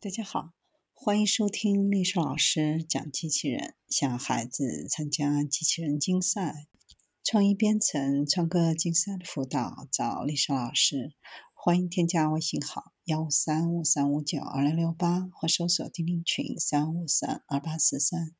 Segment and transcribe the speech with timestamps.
[0.00, 0.52] 大家好，
[0.94, 6.68] 欢迎收听历史老师讲机器人，向孩子参加机器人竞赛、
[7.24, 11.16] 创意编程、创客竞赛的辅导，找历史老师。
[11.52, 18.36] 欢迎添加微信号幺三五三五九二零六八，或搜索钉钉群三五三二八四三。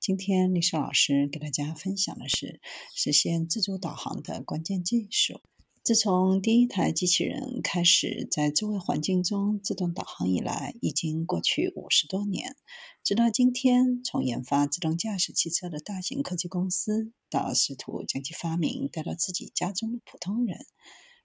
[0.00, 2.60] 今天历史老师给大家分享的是
[2.96, 5.40] 实现自主导航的关键技术。
[5.86, 12.56] 自从第一台机器人开始在周围环境中自动导航以来，已经过去五十多年。
[13.04, 20.66] 直到今天，从研发自动驾驶汽车的大型科技公司，到试图将其发明带到自己家中的普通人，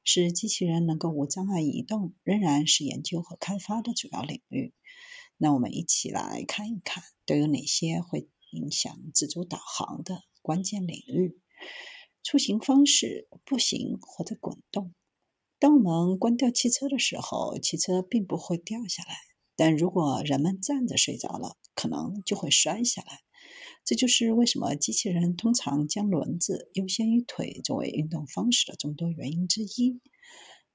[0.04, 4.76] 使机器人能够无障碍移动，仍然是研究和开发的主要领域。
[5.38, 11.40] 那我们一起来看一看，都有哪些会影响自主导航的关键领域。
[12.24, 14.94] 出行方式：步行或者滚动。
[15.60, 19.14] 当我们关掉汽车的时候，汽车并不会掉下来；
[19.56, 23.20] 但如果人们站着睡着了，可能就会摔下来。
[23.84, 30.00] 这就是为什么机器人通常将轮子优先于腿作为运动方式的众多原因之一。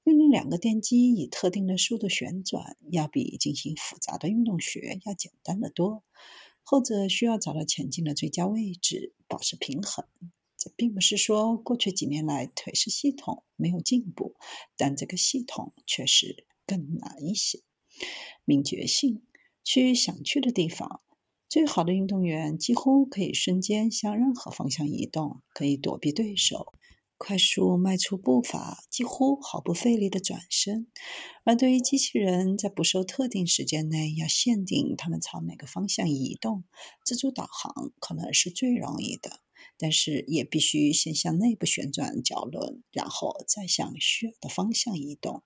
[0.03, 6.03] 命令两个电机以特定的速度旋转，要比进行复杂的运动学要简单得多。
[6.63, 10.05] 后者需要找到前进的最佳位置，保持平衡。
[10.75, 14.35] 并不是说过去几年来腿式系统没有进步，
[14.75, 17.61] 但这个系统确实更难一些。
[18.45, 19.23] 敏捷性，
[19.63, 21.01] 去想去的地方。
[21.49, 26.73] 最好的运动员几乎可以瞬间向任何方向移动，可以躲避对手，
[27.17, 30.87] 快速迈出步伐，几乎毫不费力的转身。
[31.45, 36.65] 而对于机器人，在不受特定时间内要限定它们朝哪个方向移动，
[37.05, 39.39] 自主导航可能是最容易的。
[39.77, 45.43] 但是也必须先向内部旋转脚轮，然后再向需要的方向移动。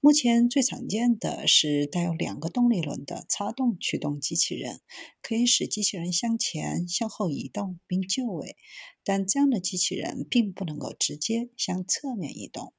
[0.00, 4.80] 目前最常见的是带有两个动力轮的插动驱动机器人，
[5.20, 8.56] 可以使机器人向前、向后移动并就位。
[9.02, 12.74] 但这样的机器人并不能够直接向侧面移动，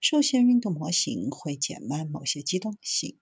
[0.00, 3.18] 受限运动模型会减慢某些机动性。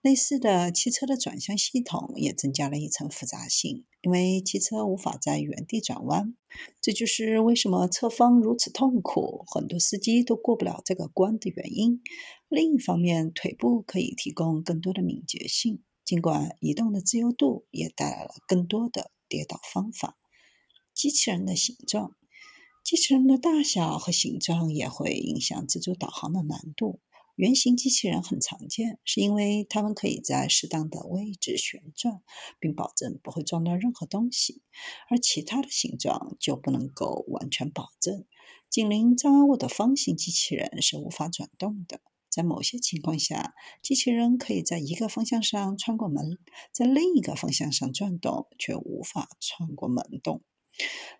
[0.00, 6.36] 类似的，汽车的转向系统也增加了一层复杂性，因为汽车无法在原地转弯。
[6.80, 12.00] 这就是为什么侧方如此痛苦，很多司机都过不了这个关的原因。
[12.48, 20.16] 另一方面，腿部可以提供更多的敏捷性，尽管移动的自由度也带来了更多的跌倒方法。
[20.94, 22.14] 机器人的形状，
[22.84, 27.00] 机器人的大小和形状也会影响自主导航的难度。
[27.38, 32.20] 圆形机器人很常见，是因为它们可以在适当的位置旋转，
[32.58, 34.60] 并保证不会撞到任何东西；
[35.08, 38.24] 而其他的形状就不能够完全保证。
[38.68, 42.00] 紧邻障碍物的方形机器人是无法转动的。
[42.28, 46.38] 在某些情况下，机器人可以在一个方向上穿过门，
[46.72, 50.42] 在另一个方向上转动，却无法穿过门洞。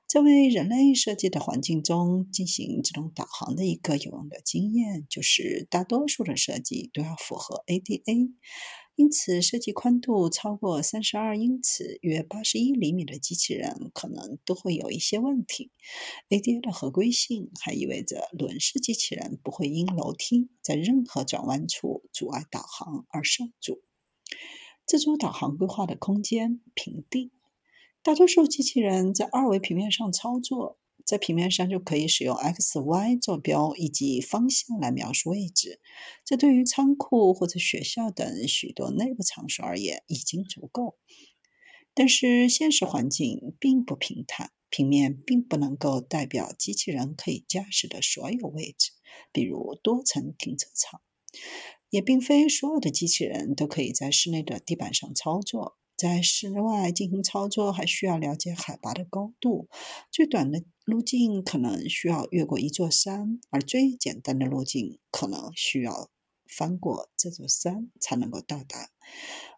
[0.06, 8.32] 在为人类设计的环境中进行自动导航的一个有用的经验，就是大多数的设计都要符合 ADA。
[8.96, 15.70] 因此，设计宽度超过三十二英尺（约八十一厘米）的机器人可能都会有一些问题。
[16.30, 23.82] ADA 的合规性还意味着轮式机器人不会因楼梯在任何转弯处阻碍导航而受阻。
[24.84, 27.30] 自主导航规划的空间平地。
[28.08, 35.78] 大多数机器人在二维平面上操作，在平面上就可以使用 x、y 坐标以及方向来描述位置。
[36.24, 40.96] 这对于仓库或者学校等许多内部场所而言已经足够。
[41.92, 48.92] 但是现实环境并不平坦，平面并不能够代表机器人可以驾驶的所有位置，
[49.32, 51.02] 比如多层停车场。
[51.90, 55.76] 也并非所有的机器人都可以在室内的地板上操作。
[55.98, 59.68] 在室外进行操作，还需要了解海拔的高度。
[60.12, 66.08] 最短的路径可能需要越过一座山，而最简单的路径可能需要
[66.46, 68.90] 翻过这座山才能够到达。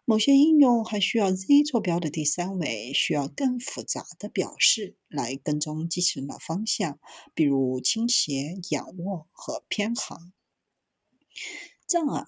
[0.03, 6.99] 某些应用还需要 Z 坐标的第三维，需要更复杂的表示来跟踪机器人的方向，
[7.35, 10.33] 比如倾斜、仰卧和偏航。
[11.85, 12.25] 障碍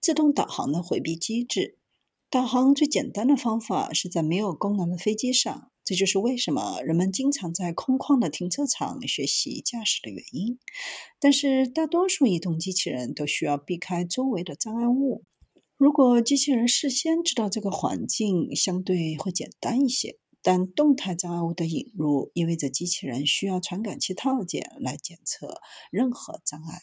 [0.00, 1.78] 自动导航的回避机制。
[2.32, 10.58] 导航最简单的方法是在没有功能的飞机上，这就是为什么人们经常在空旷的停车场学习驾驶的原因。
[11.20, 15.24] 但是，大多数移动机器人都需要避开周围的障碍物。
[15.76, 20.16] 如果机器人事先知道这个环境，相对会简单一些。
[20.40, 26.78] 但动态障碍物的引入意味着机器人需要传感器套件来检测任何障碍。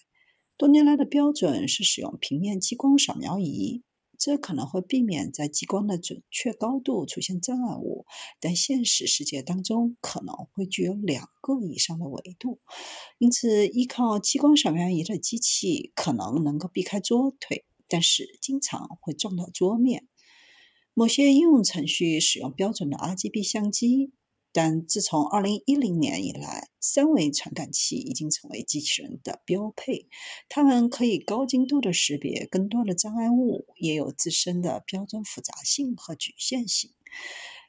[0.57, 3.81] 多年来的标准是使用平面激光扫描仪。
[4.19, 8.05] 这可能会避免在激光的准确高度出现障碍物，
[8.41, 12.59] 但现实世界当中可能会具有两个以上的维度，
[13.17, 20.07] 因此依靠激光扫描仪的机器可能能够避开桌腿，但是经常会撞到桌面。
[20.93, 24.11] 某些应用程序使用标准的 RGB 相机。
[24.51, 30.07] 但自从2010年以来，三维传感器已经成为机器人的标配。
[30.49, 36.91] 它们可以高精度地识别更多的障碍物，也有自身的标准复杂性和局限性。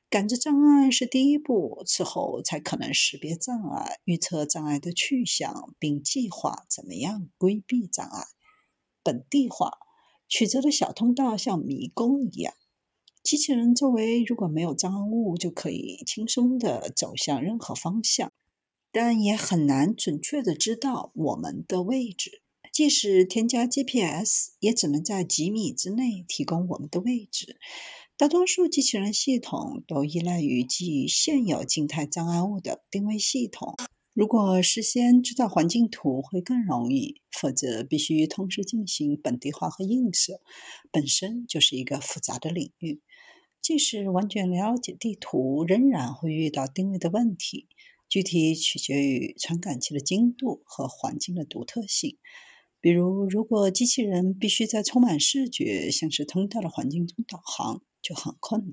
[0.09, 8.25] 感知障碍是第一步，此后才可能识别障碍、预测障碍的去向，并计划怎么样规避障碍。
[9.05, 9.71] 本地化，
[10.29, 12.55] 曲折的小通道像迷宫一样。
[13.22, 18.32] 机器人周围如果没有障碍物，就可以轻松地走向任何方向，
[18.90, 22.43] 但也很难准确地知道我们的位置。
[22.72, 27.58] 即使添加 GPS，也只能在几米之内提供我们的位置。
[28.17, 33.76] 大多数机器人系统都依赖于基于现有静态障碍物的定位系统。
[34.12, 40.40] 如果事先知道环境图会更容易，否则必须同时进行本地化和映射，
[40.90, 43.00] 本身就是一个复杂的领域。
[43.62, 47.68] 即使完全了解地图，仍然会遇到定位的问题。
[48.08, 52.18] 具体取决于传感器的精度和环境的独特性。
[52.80, 58.72] 比如，如果机器人必须在充满视觉、像是通道的环境中导航，就很困难。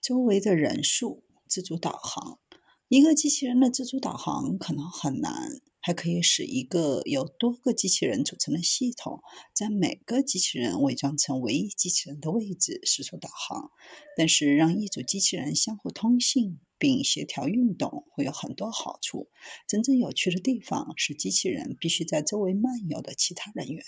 [0.00, 2.38] 周围的人数自主导航，
[2.88, 5.60] 一个机器人的自主导航可能很难。
[5.80, 9.22] 还可以使一个由多个机器人组成的系统，
[9.54, 13.70] 在每个机器人伪装成唯一机器人的位置实时导航。
[14.16, 19.28] 但是，让一组机器人相互通信并协调运动会有很多好处。
[19.66, 23.82] 真正有趣的地方是，机器人必须在周围漫游的其他人员，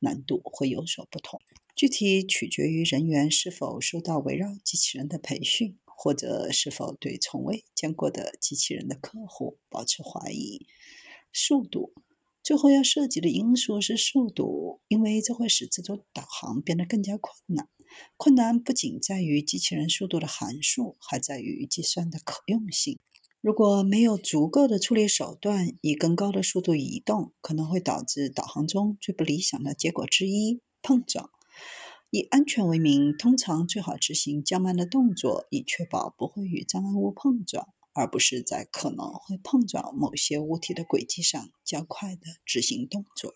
[0.00, 1.40] 难度会有所不同。
[1.74, 10.64] 具体取决于人员是否受到围绕机器人的培训，或者是否对从未见过的机器人的客户保持怀疑。
[11.32, 11.92] 速度，
[12.44, 17.68] 最后要涉及的因素是速度，因为这会使自主导航变得更加困难。
[18.16, 23.00] 困难不仅在于机器人速度的函数，还在于计算的可用性。
[23.40, 31.30] 如果没有足够的处理手段，以更高的速度移动，可能会导致导航中最不理想的结果之一——碰撞。
[32.10, 37.68] 以安全为名，通常最好执行较慢的动作，以确保不会与障碍物碰撞。
[37.94, 43.34] 而不是在可能会碰撞某些物体的轨迹上较快的执行动作。